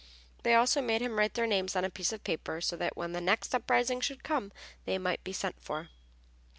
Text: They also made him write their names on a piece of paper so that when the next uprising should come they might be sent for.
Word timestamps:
They 0.41 0.55
also 0.55 0.81
made 0.81 1.03
him 1.03 1.19
write 1.19 1.35
their 1.35 1.45
names 1.45 1.75
on 1.75 1.85
a 1.85 1.89
piece 1.91 2.11
of 2.11 2.23
paper 2.23 2.59
so 2.59 2.75
that 2.75 2.97
when 2.97 3.11
the 3.11 3.21
next 3.21 3.53
uprising 3.53 4.01
should 4.01 4.23
come 4.23 4.51
they 4.85 4.97
might 4.97 5.23
be 5.23 5.31
sent 5.31 5.61
for. 5.61 5.89